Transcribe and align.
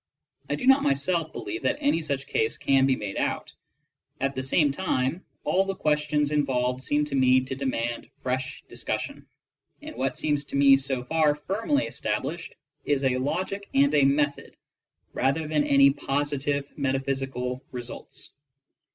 I 0.49 0.55
do 0.55 0.65
not 0.65 0.81
myself 0.81 1.31
believe 1.31 1.61
that 1.61 1.77
any 1.79 2.01
such 2.01 2.25
case 2.25 2.57
can 2.57 2.87
be 2.87 2.95
made 2.95 3.17
out; 3.17 3.53
at 4.19 4.33
the 4.33 4.41
same 4.41 4.71
time, 4.71 5.23
all 5.43 5.63
the 5.63 5.75
questions 5.75 6.31
involved 6.31 6.81
seem 6.81 7.05
to 7.05 7.15
me 7.15 7.41
to 7.41 7.53
demand 7.55 8.09
fresh 8.15 8.63
discussion, 8.67 9.27
and 9.79 9.95
what 9.95 10.17
seems 10.17 10.43
to 10.45 10.55
me 10.55 10.75
so 10.75 11.03
far 11.03 11.35
firmly 11.35 11.85
established 11.85 12.55
is 12.83 13.03
a 13.03 13.19
logic 13.19 13.69
and 13.75 13.93
a 13.93 14.03
method, 14.03 14.57
rather 15.13 15.47
than 15.47 15.63
any 15.65 15.91
positive 15.91 16.67
metaphysical 16.75 17.63
results. 17.71 18.31